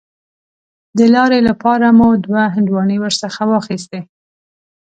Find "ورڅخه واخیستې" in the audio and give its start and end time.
2.99-3.99